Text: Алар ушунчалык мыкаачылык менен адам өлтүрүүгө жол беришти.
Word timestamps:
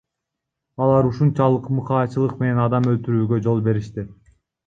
Алар 0.85 1.09
ушунчалык 1.09 1.67
мыкаачылык 1.81 2.41
менен 2.43 2.63
адам 2.65 2.89
өлтүрүүгө 2.95 3.41
жол 3.49 3.65
беришти. 3.71 4.09